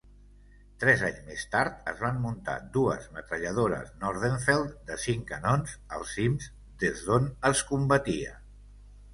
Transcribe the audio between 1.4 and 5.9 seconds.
tard es van muntar dues metralladores Nordenfeldt de cinc canons